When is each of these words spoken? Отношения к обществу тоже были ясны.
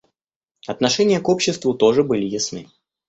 Отношения 0.65 1.19
к 1.19 1.29
обществу 1.29 1.75
тоже 1.75 2.03
были 2.03 2.25
ясны. 2.25 2.67